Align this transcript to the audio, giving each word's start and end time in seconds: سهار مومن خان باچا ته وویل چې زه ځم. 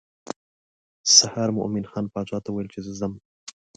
سهار 1.17 1.49
مومن 1.57 1.85
خان 1.91 2.05
باچا 2.13 2.37
ته 2.43 2.49
وویل 2.51 2.67
چې 2.73 2.79
زه 2.85 2.93
ځم. 2.99 3.13